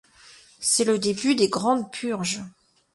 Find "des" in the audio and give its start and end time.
1.35-1.47